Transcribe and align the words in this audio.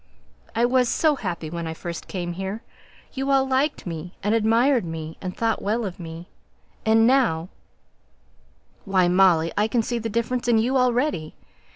I 0.55 0.65
was 0.65 0.89
so 0.89 1.15
happy 1.15 1.51
when 1.51 1.67
I 1.67 1.75
first 1.75 2.07
came 2.07 2.33
here; 2.33 2.63
you 3.13 3.29
all 3.29 3.47
liked 3.47 3.85
me, 3.85 4.15
and 4.23 4.33
admired 4.33 4.83
me, 4.83 5.15
and 5.21 5.37
thought 5.37 5.61
well 5.61 5.85
of 5.85 5.99
me, 5.99 6.27
and 6.83 7.05
now 7.05 7.49
Why, 8.83 9.07
Molly, 9.07 9.51
I 9.55 9.67
can 9.67 9.83
see 9.83 9.99
the 9.99 10.09
difference 10.09 10.47
in 10.47 10.57
you 10.57 10.75
already. 10.75 11.35